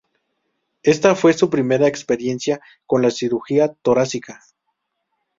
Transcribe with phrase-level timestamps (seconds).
[0.81, 4.41] Esta fue su primera experiencia con la cirugía torácica.